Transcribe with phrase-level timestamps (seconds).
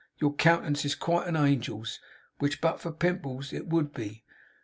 [0.19, 1.99] your countenance is quite a angel's!"
[2.39, 4.23] Which, but for Pimples, it would be.